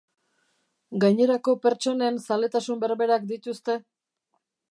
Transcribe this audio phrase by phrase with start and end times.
[1.03, 3.79] Gainerako pertsonen zaletasun berberak dituzte?